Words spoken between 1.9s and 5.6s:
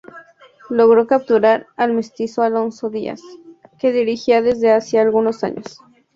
mestizo Alonso Díaz, que dirigía desde hacia algunos